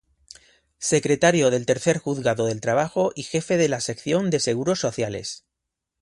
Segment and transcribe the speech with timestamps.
[0.79, 5.45] Secretario del tercer Juzgado del Trabajo y jefe de la sección de Seguros Sociales.